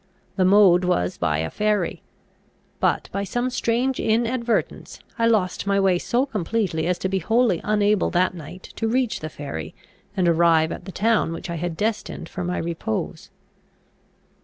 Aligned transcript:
The 0.35 0.45
mode 0.45 0.83
was 0.83 1.19
by 1.19 1.37
a 1.37 1.51
ferry; 1.51 2.01
but, 2.79 3.07
by 3.11 3.23
some 3.23 3.51
strange 3.51 3.99
inadvertence, 3.99 4.97
I 5.19 5.27
lost 5.27 5.67
my 5.67 5.79
way 5.79 5.99
so 5.99 6.25
completely 6.25 6.87
as 6.87 6.97
to 6.97 7.07
be 7.07 7.19
wholly 7.19 7.61
unable 7.63 8.09
that 8.09 8.33
night 8.33 8.63
to 8.77 8.87
reach 8.87 9.19
the 9.19 9.29
ferry, 9.29 9.75
and 10.17 10.27
arrive 10.27 10.71
at 10.71 10.85
the 10.85 10.91
town 10.91 11.33
which 11.33 11.51
I 11.51 11.55
had 11.57 11.77
destined 11.77 12.29
for 12.29 12.43
my 12.43 12.57
repose. 12.57 13.29